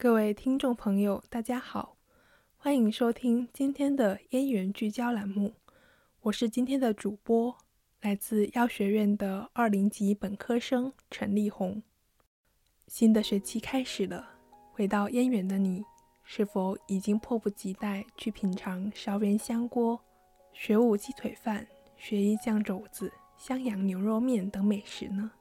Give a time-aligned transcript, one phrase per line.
[0.00, 1.96] 各位听众朋友，大家好，
[2.56, 5.54] 欢迎收听今天的燕园聚焦栏目。
[6.20, 7.56] 我是今天的主播，
[8.00, 11.82] 来自药学院的二零级本科生陈丽红。
[12.86, 14.28] 新的学期开始了，
[14.70, 15.82] 回到燕园的你，
[16.22, 20.00] 是否已经迫不及待去品尝烧圆香锅、
[20.52, 25.32] 学武鸡腿饭、学医酱肘子、襄阳牛肉面等美食呢？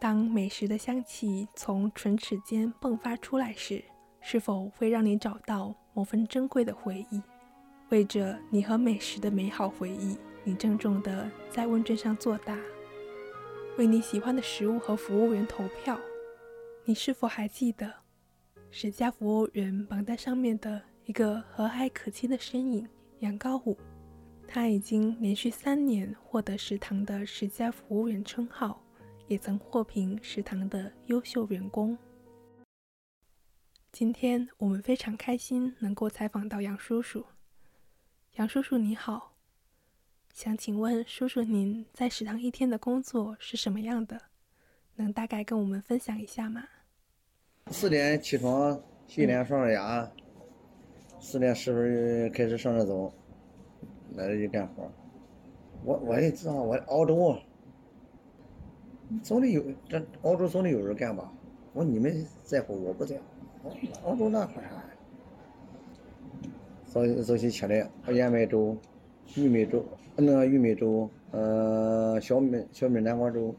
[0.00, 3.84] 当美食的香气从唇齿间迸发出来时，
[4.22, 7.20] 是否会让你找到某份珍贵的回忆？
[7.90, 12.56] 为着你和美食的美好回忆，你郑重地在问卷上作答，
[13.76, 15.98] 为你喜欢的食物和服务员投票。
[16.84, 17.92] 你是否还记得
[18.70, 22.88] 十佳服务员榜单上面的一个和蔼可亲的身影——
[23.20, 23.76] 杨高武？
[24.48, 28.80] 他已经连续三年获得食堂的十佳服务员称号。
[29.28, 31.96] 也曾获评食堂的优秀员工。
[33.92, 37.26] 今天我们非常开心能够采访到杨叔叔。
[38.36, 39.34] 杨叔叔你好，
[40.32, 44.18] 想请问叔叔您在食堂一天的工作是什么样的？
[44.94, 46.64] 能大概跟我们分享一下吗？
[47.70, 50.10] 四点起床，洗脸刷刷牙，
[51.20, 53.12] 四点十分开始上着走，
[54.14, 54.90] 来了就干活。
[55.84, 57.38] 我我也知道，我熬粥。
[59.22, 61.30] 总得有这熬粥总得有人干吧？
[61.74, 63.24] 我说你们在乎，我不在乎。
[64.04, 64.70] 熬粥那块啥？
[66.86, 68.76] 早早起起来，燕麦粥、
[69.36, 69.84] 玉米粥，
[70.16, 73.54] 那个玉米粥，呃，小米小米南瓜粥，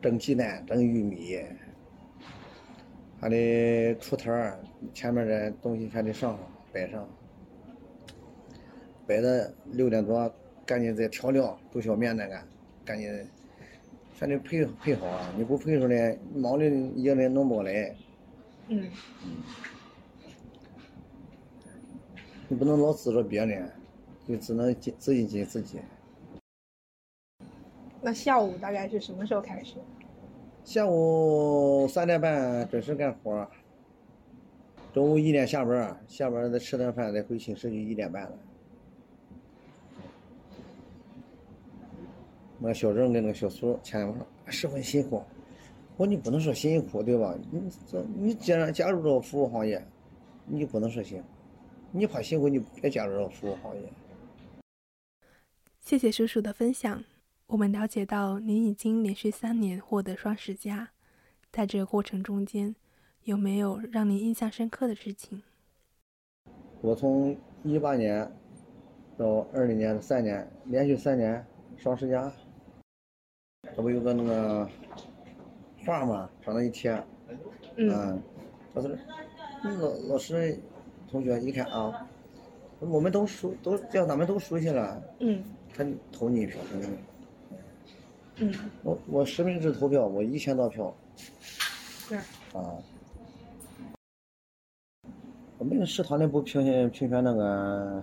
[0.00, 1.38] 蒸鸡蛋、蒸玉米，
[3.20, 4.58] 还得出摊儿，
[4.92, 6.40] 前面的东西还得上上
[6.72, 7.08] 摆上，
[9.06, 10.32] 摆的六点多，
[10.64, 12.36] 赶紧再调料、煮小面那个，
[12.84, 13.08] 赶紧。
[14.18, 15.30] 还得配配好啊！
[15.36, 17.94] 你不配出来，忙的一个人弄不过来。
[18.68, 18.90] 嗯。
[22.48, 23.70] 你不能老指着别人，
[24.26, 25.80] 就只能紧自己紧自己。
[28.00, 29.74] 那下午大概是什么时候开始？
[30.64, 33.48] 下午三点半准时干活。
[34.92, 38.38] 中午一点下班，下班再吃顿饭，再回寝室就一点半了。
[42.58, 45.22] 那个小郑跟那个小苏前两说十分辛苦，
[45.96, 47.34] 我你不能说辛苦对吧？
[47.50, 49.82] 你这你既然加入这服务行业，
[50.44, 51.24] 你就不能说辛苦。
[51.90, 53.82] 你怕辛苦，你别加入这服务行业。
[55.80, 57.02] 谢谢叔叔的分享。
[57.46, 60.90] 我们了解到您已经连续三年获得双十佳，
[61.50, 62.74] 在这个过程中间，
[63.22, 65.42] 有没有让您印象深刻的事情？
[66.82, 68.30] 我从一八年
[69.16, 71.42] 到二零年的三年，连续三年
[71.78, 72.30] 双十佳。
[73.74, 74.68] 这不有个那个
[75.86, 76.28] 画吗？
[76.44, 77.00] 上了一天，
[77.76, 78.20] 嗯，
[78.74, 78.90] 他说
[79.62, 80.58] 老老师
[81.08, 82.06] 同学一看啊，
[82.80, 86.60] 我们都熟，都叫咱们都熟悉了，嗯，他投你一票，
[88.38, 88.52] 嗯，
[88.82, 92.16] 我我实名制投票，我一千多票，是。
[92.52, 92.74] 啊，
[95.58, 98.02] 我们食堂里不评选评选那个，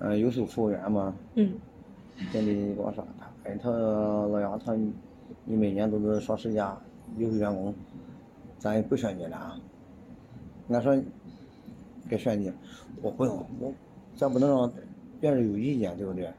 [0.00, 1.14] 嗯，优秀服务员吗？
[1.36, 1.54] 嗯，
[2.32, 3.06] 经理给我说
[3.62, 4.76] 他老杨，他
[5.44, 6.76] 你每年都是双十佳
[7.18, 7.74] 优秀员工，
[8.58, 9.60] 咱也不选你了啊。
[10.68, 10.96] 俺说
[12.08, 12.52] 该选你，
[13.02, 13.72] 我不用，我
[14.16, 14.72] 咱不能让
[15.20, 16.32] 别人有意见，对不对？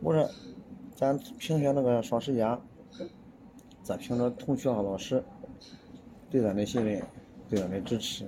[0.00, 0.28] 我说
[0.94, 2.58] 咱评选那个双十佳，
[3.82, 5.22] 咱凭着同学和老师
[6.30, 7.02] 对咱的信任，
[7.48, 8.26] 对咱的支持。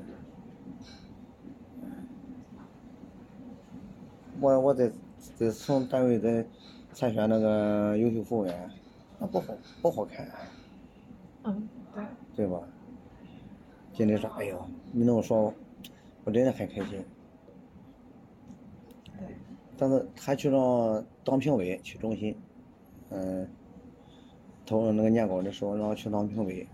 [4.40, 4.90] 我我在
[5.36, 6.46] 在从单位在。
[6.92, 8.68] 参选那个优秀服务员，
[9.20, 10.26] 那不好不好看。
[11.44, 12.04] 嗯，对。
[12.34, 12.58] 对吧？
[13.92, 15.52] 经理说：“哎呦，你那么说，
[16.24, 17.04] 我真的很开心。”
[19.18, 19.26] 对。
[19.76, 22.34] 但是他去让当评委去中心，
[23.10, 23.46] 嗯，
[24.64, 26.66] 投那个年稿的时候让我去当评委。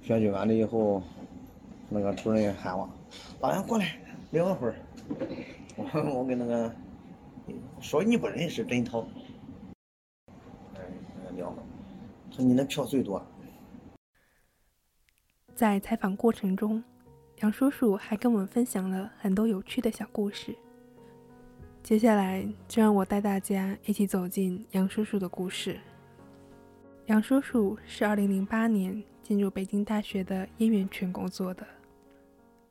[0.00, 1.02] 选举完了以后，
[1.90, 2.88] 那个主任喊我
[3.40, 3.98] ：“老杨过来
[4.30, 4.74] 聊会儿。
[5.76, 5.84] ”我
[6.18, 6.72] 我跟那个。
[7.80, 9.04] 说你不认识甄涛，
[10.76, 10.80] 哎，
[11.34, 11.60] 聊说
[12.38, 13.24] 你那票最多。
[15.54, 16.82] 在采访过程中，
[17.40, 20.54] 杨叔叔还跟我们分享了很多有趣的小故事。
[21.82, 25.78] 接下来就让我带大家一起走进杨叔叔的故事。
[27.06, 31.66] 杨叔叔是2008年进入北京大学的燕园群工作的，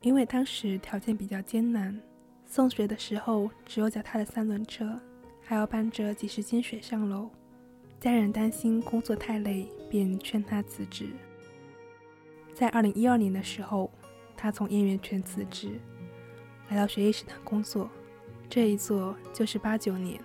[0.00, 1.98] 因为当时条件比较艰难。
[2.46, 4.98] 送水的时候只有脚踏的三轮车，
[5.40, 7.30] 还要搬着几十斤水上楼。
[8.02, 11.10] 家人担心工作太累，便劝他辞职。
[12.52, 13.88] 在二零一二年的时候，
[14.36, 15.78] 他从演员圈辞职，
[16.68, 17.88] 来到学艺食堂工作。
[18.50, 20.20] 这一做就是八九年。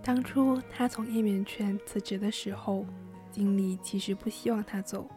[0.00, 2.86] 当初他从演员圈辞职的时候，
[3.32, 5.08] 经理其实不希望他走。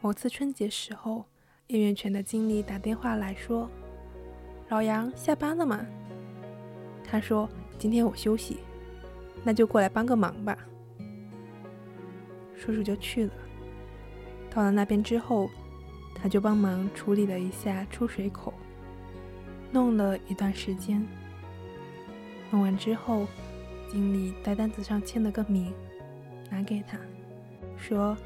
[0.00, 1.24] 某次春节时候，
[1.68, 3.70] 演员圈的经理打电话来说
[4.68, 5.86] ：“老杨下班了吗？”
[7.08, 7.48] 他说
[7.78, 8.58] ：“今天我休息，
[9.44, 10.56] 那就过来帮个忙吧。”
[12.54, 13.32] 叔叔就去了。
[14.50, 15.50] 到了那边之后，
[16.14, 18.52] 他就帮忙处理了一下出水口，
[19.72, 21.04] 弄了一段时间。
[22.50, 23.26] 弄完之后，
[23.90, 25.72] 经理在单子上签了个名，
[26.50, 26.98] 拿给他，
[27.76, 28.16] 说：“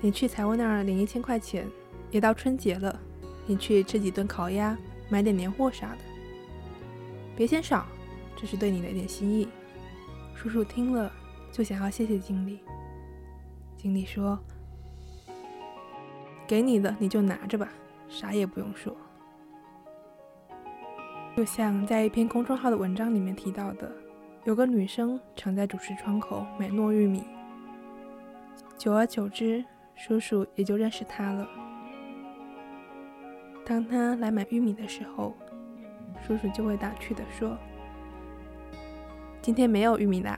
[0.00, 1.66] 你去财务那儿领一千块钱，
[2.10, 3.00] 也到春节了，
[3.46, 4.76] 你去吃几顿烤鸭，
[5.08, 5.98] 买点年货啥的，
[7.34, 7.86] 别嫌少，
[8.36, 9.48] 这是对你的一点心意。”
[10.36, 11.10] 叔叔听了
[11.50, 12.60] 就想要谢谢经理。
[13.74, 14.38] 经理说
[16.46, 17.68] ：“给你的你就拿着吧，
[18.06, 18.94] 啥也不用说。”
[21.34, 23.90] 就像在一篇公众号的文章里面提到的，
[24.44, 27.24] 有个女生常在主食窗口买糯玉米，
[28.76, 31.48] 久而久之，叔叔也就认识她了。
[33.64, 35.34] 当她来买玉米的时候，
[36.26, 37.56] 叔叔就会打趣的说
[39.46, 40.36] ：“今天没有玉米啦。”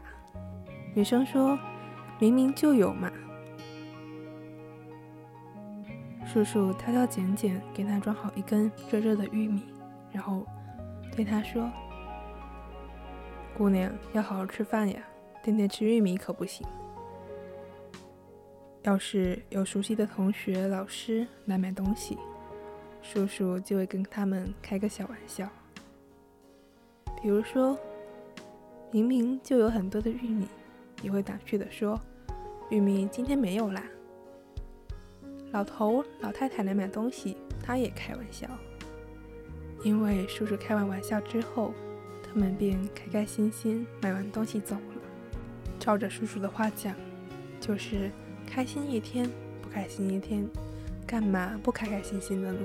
[0.92, 1.58] 女生说
[2.20, 3.10] ：“明明就有嘛。”
[6.30, 9.64] 叔叔挑挑拣拣给她装好一根热热的玉米，
[10.12, 10.46] 然后。
[11.16, 11.68] 对他说
[13.58, 15.02] ：“姑娘要好好吃饭呀，
[15.42, 16.64] 天天吃玉米可不行。
[18.82, 22.16] 要是有熟悉的同学、老师来买东西，
[23.02, 25.48] 叔叔就会跟他们开个小玩笑，
[27.20, 27.76] 比如说，
[28.90, 30.48] 明明就有很多的玉米，
[31.02, 32.00] 也会打趣的说
[32.70, 33.82] ：‘玉米今天没有啦。’
[35.52, 38.48] 老头、老太太来买东西，他也开玩笑。”
[39.84, 41.72] 因为叔叔开完玩笑之后，
[42.22, 45.02] 他们便开开心心买完东西走了。
[45.78, 46.94] 照着叔叔的话讲，
[47.60, 48.10] 就是
[48.46, 49.30] 开心一天，
[49.62, 50.48] 不开心一天，
[51.06, 52.58] 干嘛不开开心心的呢？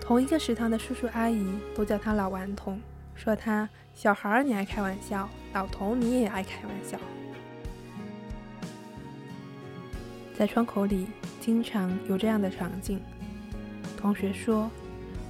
[0.00, 2.78] 同一个食堂的叔叔阿姨都叫他老顽童，
[3.14, 6.98] 说他小孩儿你爱开玩笑，老头你也爱开玩笑。
[10.36, 11.06] 在窗口里
[11.40, 13.00] 经常有这样的场景，
[13.96, 14.70] 同学说。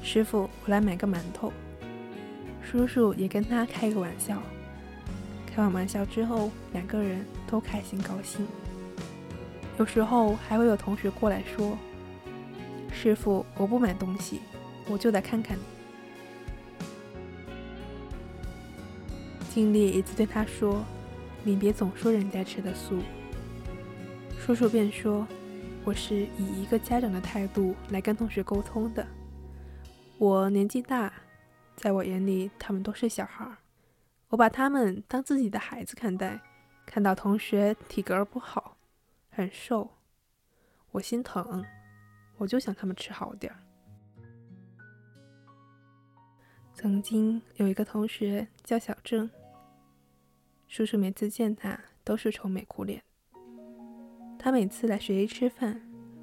[0.05, 1.53] 师傅，我来买个馒头。
[2.61, 4.43] 叔叔也跟他开个玩笑。
[5.47, 8.45] 开完玩笑之后，两个人都开心高兴。
[9.79, 11.79] 有时候还会有同学过来说
[12.93, 14.41] ：“师傅，我不买东西，
[14.89, 15.63] 我就来看看你。”
[19.55, 20.83] 经理一次对他说
[21.45, 23.01] ：“你别总说人家吃的素。”
[24.41, 25.27] 叔叔便说
[25.85, 29.07] ：“我是以一个家长的态度来跟同学沟通的。”
[30.17, 31.13] 我年纪大，
[31.77, 33.59] 在我眼里，他们都是小孩儿。
[34.29, 36.41] 我把他们当自己的孩子看待。
[36.87, 38.77] 看到同学体格不好，
[39.31, 39.89] 很瘦，
[40.91, 41.65] 我心疼，
[42.39, 43.59] 我就想他们吃好点儿。
[46.75, 49.31] 曾经有一个同学叫小郑，
[50.73, 53.03] 叔叔每次见他都是愁眉苦脸。
[54.39, 55.79] 他每次来学艺吃饭，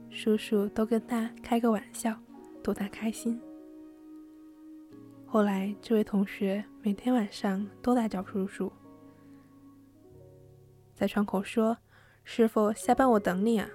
[0.09, 2.19] 叔叔都跟他开个玩笑，
[2.63, 3.39] 逗他开心。
[5.27, 8.73] 后来，这位同学每天晚上都来找叔叔，
[10.95, 11.77] 在窗口说
[12.25, 13.69] ：“师傅，下班我等你啊。”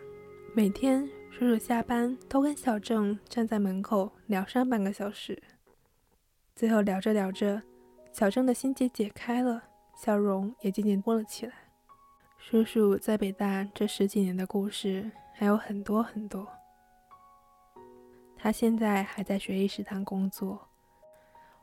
[0.57, 5.41] 每天，叔叔下班都跟小郑站在门口聊上半个小时。
[6.57, 7.63] 最后聊着聊着，
[8.11, 9.63] 小郑的心结解开了，
[10.05, 11.53] 笑容也渐渐多了起来。
[12.37, 16.47] 叔叔在北大这十几年的故事还有很多很多。
[18.37, 20.69] 他现在还在学艺食堂工作。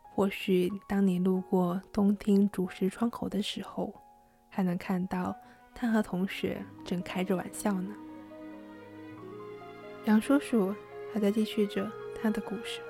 [0.01, 3.93] 或许当你路过东厅主食窗口的时候，
[4.49, 5.35] 还能看到
[5.75, 7.93] 他和同学正开着玩笑呢。
[10.05, 10.75] 杨叔叔
[11.13, 12.81] 还在继续着他的故事。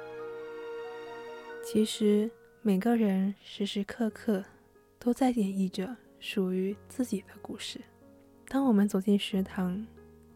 [1.61, 2.31] 其实
[2.61, 4.43] 每个人时时刻刻
[5.03, 7.81] 都在演绎着属于自己的故事。
[8.47, 9.83] 当我们走进食堂，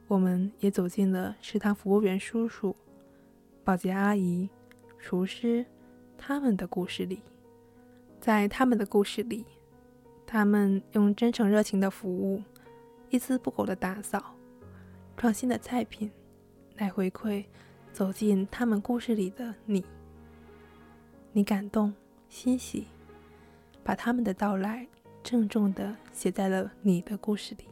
[0.08, 2.76] 我们也走进了食堂服务员叔叔、
[3.64, 4.50] 保洁阿姨、
[4.98, 5.64] 厨师。
[6.18, 7.20] 他们的故事里，
[8.22, 9.46] 在他们的故事里，
[10.26, 12.42] 他们用真诚热情的服务，
[13.10, 14.34] 一丝不苟的打扫，
[15.18, 16.10] 创新的菜品，
[16.78, 17.44] 来回馈
[17.92, 19.84] 走进他们故事里的你。
[21.34, 21.94] 你感动、
[22.30, 22.88] 欣喜，
[23.86, 24.88] 把他们的到来
[25.24, 27.66] 郑重的写在了你的故事里。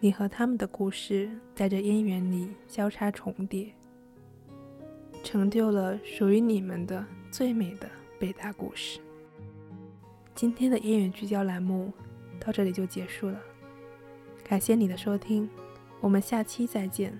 [0.00, 3.72] 你和他们的故事在这烟缘里交叉重叠，
[5.22, 8.98] 成就了属于你们的最美的北大故事。
[10.34, 11.92] 今天的烟缘聚焦栏目
[12.40, 13.40] 到这里就结束了，
[14.42, 15.48] 感谢你的收听，
[16.00, 17.16] 我们下期再见。